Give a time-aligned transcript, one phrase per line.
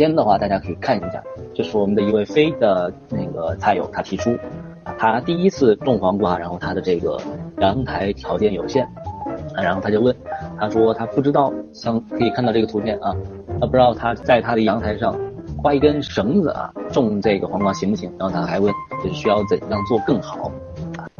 [0.00, 4.34] 先的话，大家可以看一下，就是我们的一位非的那个菜友，他提出，
[4.96, 7.20] 他第一次种黄瓜，然后他的这个
[7.58, 8.82] 阳台条件有限，
[9.54, 10.16] 啊，然后他就问，
[10.58, 13.14] 他说他不知道，像可以看到这个图片啊，
[13.60, 15.14] 他不知道他在他的阳台上
[15.58, 18.10] 挂一根绳子啊，种这个黄瓜行不行？
[18.18, 18.72] 然后他还问，
[19.04, 20.50] 就是需要怎样做更好？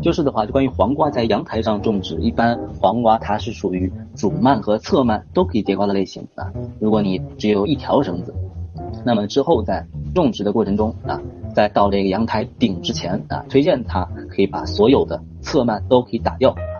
[0.00, 6.46] 就是的话，就关于黄瓜在阳台上种植，一般黄瓜它是属于主蔓和侧蔓都可以结瓜的类型啊。
[6.78, 8.32] 如果你只有一条绳子，
[9.08, 11.18] 那么之后在种植的过程中啊，
[11.54, 16.76] 在到这个阳台顶之前啊，推荐它可以把所有的侧蔓都可以打掉啊。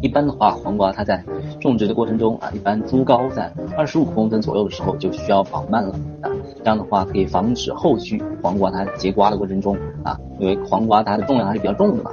[0.00, 1.24] 一般的话，黄瓜它在
[1.60, 6.30] 种植的过程中啊，一般株高在二十五公分左右的时候就需要绑蔓了啊。
[6.58, 12.12] 这样的话可以防止后续黄瓜它结瓜的过程中啊，因为黄瓜它的重量还是比较重的嘛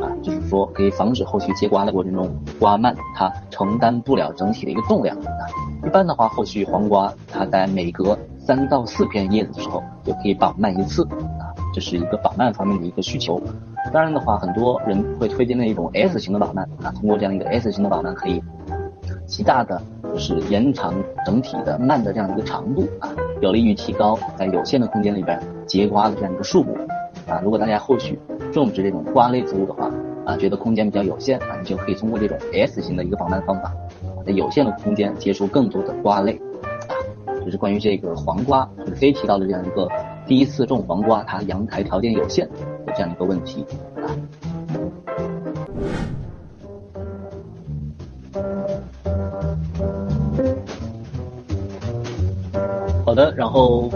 [0.00, 0.06] 啊。
[0.22, 5.42] 就是说，可以防止后续结瓜的过程中，瓜蔓它承担不了整体的一个重量啊。
[5.84, 11.48] 一般的话，后续黄瓜它在每隔三到四片叶子的时候，就可以绑蔓一次啊。
[11.72, 13.40] 这是一个绑蔓方面的一个需求。
[13.92, 16.92] 当然的话，很多人会推荐那一种 S 型的绑蔓啊。
[16.92, 18.42] 通过这样一个 S 型的绑蔓，可以
[19.26, 19.80] 极大的
[20.12, 23.08] 就是延长整体的蔓的这样一个长度啊，
[23.40, 26.76] 有利于提高在有限的空间里边结瓜的这样一个数目
[27.26, 27.40] 啊。
[27.42, 28.18] 如果大家后续
[28.52, 29.90] 种植这种瓜类植物的话，
[30.26, 33.72] 啊，觉得空间比较有限啊，你就可以通过这种 S 型的一个绑蔓方法，
[34.24, 36.40] 在有限的空间结出更多的瓜类
[37.44, 37.50] 就。
[37.50, 39.88] 是关于这个黄瓜，就是飞提到的这样一个
[40.26, 42.48] 第一次种黄瓜，它阳台条件有限
[42.84, 43.64] 的这样一个问题
[43.94, 44.10] 啊。
[53.04, 53.88] 好的，然后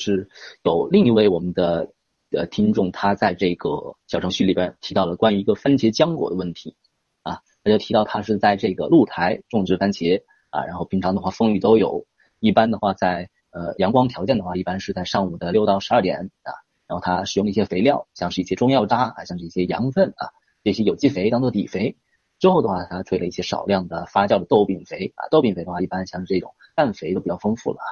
[0.00, 0.28] 是
[0.64, 1.88] 有另一位我们的。
[2.30, 3.70] 的听众他在这个
[4.06, 6.76] 小程序里边提到了关于一个番茄浆果的问题，
[7.22, 12.04] 啊，他就提到他是在这个露台种植番茄啊，然后平常的话风雨都有，
[12.40, 16.52] 一般的话在呃阳光条件的话，一般是在上午的六到十二点啊，
[16.86, 20.30] 然后他使用一些肥料，像是一些中药渣啊，像是一些羊粪啊，
[20.64, 21.96] 这些有机肥当做底肥，
[22.38, 27.88] 之后的话他吹了一些少量的发酵的豆饼肥啊，豆饼肥的话一般像是这种氮肥都比较丰富了啊，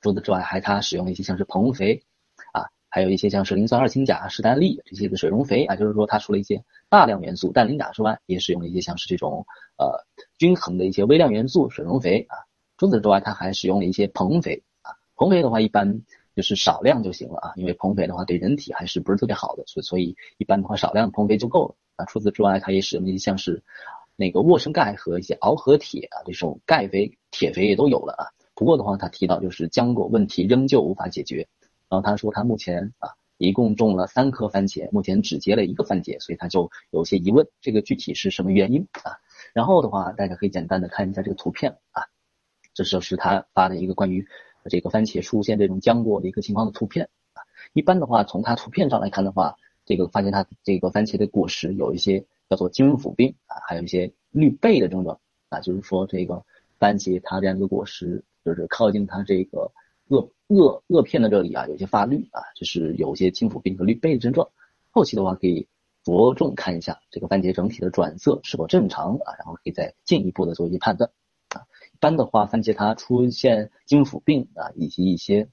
[0.00, 2.02] 除此之外还他使用了一些像是硼肥
[2.52, 2.66] 啊。
[2.90, 9.44] 还有一些像是磷酸二氢钾、史丹利这些个水溶肥啊，就是说它除了一些大量元素氮、磷、钾之外，也使用了一些像是这种
[9.78, 10.06] 呃
[10.38, 12.38] 均衡的一些微量元素水溶肥啊。
[12.76, 14.92] 除此之外，它还使用了一些硼肥啊。
[15.16, 16.02] 硼肥的话，一般
[16.34, 22.04] 就是少量就行了啊，因为硼肥的话对人体还是不是特别好的，所所以一般的话少量硼肥就够了啊。
[22.06, 23.62] 除此之外，它也使用了一些像是
[24.16, 28.26] 那个沃生钙和一些螯合铁啊这种钙肥、铁肥也都有了啊。
[28.54, 31.48] 不过的话，他提到就是浆果问题仍旧无法解决。
[31.88, 39.18] 然后他说他目前啊一共种了三颗番茄，目前只结了一个番茄，所以他就有些疑问，这个具体是什么原因啊？
[39.52, 42.02] 然后的话，大家可以简单的看一下这个图片啊，
[42.74, 44.26] 这就是他发的一个关于
[44.68, 47.40] 这个番茄出现这种浆果的一个情况的图片啊。
[47.72, 55.18] 一般的话，从它图片上来看的话，这个发现它这个番茄的果实有一些叫做金腐病啊，还有一些绿背的症状
[55.48, 56.44] 啊，就是说这个
[56.78, 59.72] 番茄它这样一个果实就是靠近它这个
[60.08, 60.28] 萼。
[60.46, 64.46] 萼萼片的这里啊，有些发绿啊，就是有一些金腐病和绿背的症状。
[64.90, 65.66] 后期的话可以
[66.04, 71.10] 着重看一下这个番茄整体的转色是否正常啊，然后可以再进一步的做一些判断。
[71.94, 75.48] 一般的话，番茄它出现金腐病啊，以及一些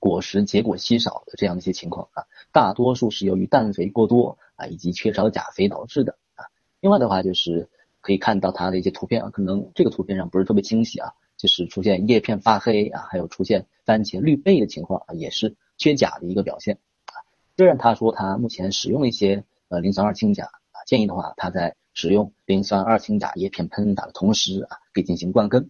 [0.00, 6.44] 果实结果稀少的这样的一些情况啊，大多数是由于氮肥过多啊，以及缺少钾肥导致的啊。
[6.80, 7.70] 另外的话就是
[8.02, 11.12] 可以看到它的一些图片啊，可能这个图片上不是特别清晰啊。
[11.38, 17.14] 就是出现叶片发黑啊，还有出现番茄绿背的情况啊，也是缺钾的一个表现啊。
[17.58, 25.68] 虽然他说他目前使用了一些呃磷酸二氢钾啊，建议的话他在使用磷酸二氢钾叶片喷洒的同时啊，可以进行灌根。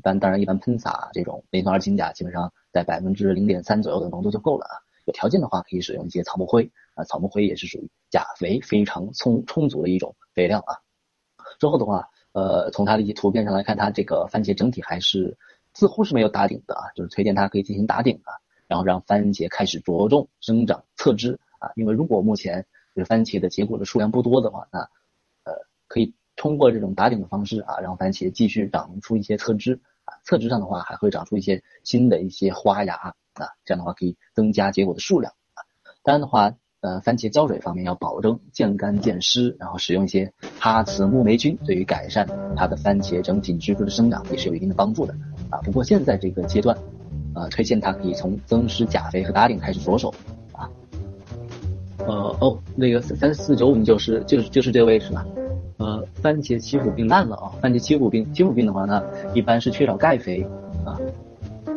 [0.00, 4.80] 一般当然一般喷洒这种磷酸二氢钾基本上在百分之零点三左右的浓度就够了啊。
[5.04, 10.80] 有条件的话可以使用一些草木灰啊，草木灰也是属于钾肥非常充充足的一种肥料啊。
[11.58, 12.08] 之后的话。
[12.32, 15.36] 呃，从它的一些图片上来看，它这个番茄整体还是
[15.74, 18.38] 似乎是没有打顶的啊，就是推荐它可以进行打顶啊，
[18.68, 22.64] 然后让番茄开始着重生长侧枝啊，因为如果目前
[22.94, 24.88] 就是番茄的结果的数量不多的话，那
[26.40, 32.94] 通过这种打顶的方式啊，让番茄继续长出一些侧枝啊，侧枝上的话还会长出一些新的一些花芽
[33.34, 35.60] 啊，这样的话可以增加结果的数量啊，
[36.02, 36.54] 当然的话。
[36.82, 42.26] 呃，番茄浇水方面要保证见干见湿，然后使用一些哈茨木霉菌，对于改善
[42.56, 45.14] 它的番茄整体植株的生长也是有一定的帮助的
[45.50, 45.60] 啊。
[45.62, 46.74] 不过现在这个阶段，
[47.34, 50.08] 呃，推荐它可以从增施钾肥和打顶开始着手
[50.54, 50.70] 啊。
[51.98, 55.22] 呃哦，那个三四九五就是就是就是这位是吧？
[56.22, 57.50] 呃，番茄欺腐病烂了啊！
[57.60, 59.02] 番茄欺腐病，欺腐病的话呢，
[59.34, 60.46] 一般是缺少钙肥
[60.84, 60.98] 啊。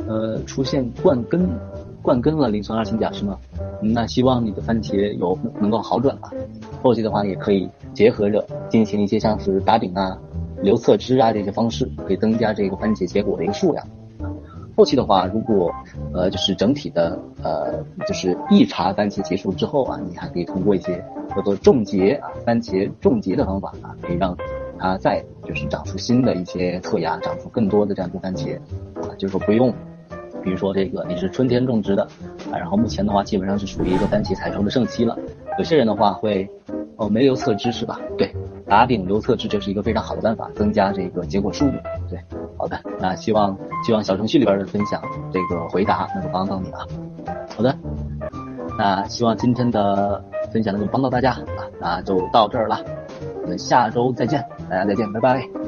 [0.05, 1.47] 呃出现冠根
[2.01, 3.37] 冠根了磷酸二氢钾是吗？
[3.81, 6.29] 那希望你的番茄有能够好转吧。
[6.81, 10.17] 后期的话也可以结合着进行一些像是打顶啊、
[10.61, 13.87] 留侧枝啊这些方式，可以增加这个番茄结果的一个数量。
[14.75, 15.71] 后期的话，如果
[16.13, 21.01] 呃就是整体的呃就是一茬番茄结束之后啊，你还可以通过一些
[21.35, 24.35] 叫做种结啊番茄种结的方法啊，可以让
[24.79, 28.57] 它再就是长出新的一些侧芽，长出更多的这样的番茄
[28.95, 29.73] 啊，就是说不用，
[30.43, 32.03] 比如说这个你是春天种植的
[32.51, 35.17] 啊，然后目前的话基本上是属于一个番茄采收的盛期了，
[35.57, 36.49] 有些人的话会
[36.97, 37.99] 哦没留侧枝是吧？
[38.17, 38.33] 对，
[38.67, 41.73] 打顶留侧枝这是一个非常好的办法，增加这个结果数目。
[42.09, 42.19] 对，
[42.57, 45.01] 好的，那希望希望小程序里边的分享
[45.31, 46.85] 这个回答能够帮到你啊。
[47.55, 47.75] 好的，
[48.77, 50.23] 那希望今天的
[50.53, 52.79] 分享能够帮到大家啊，那就到这儿了，
[53.41, 55.62] 我们下周再见，大家再见，拜拜。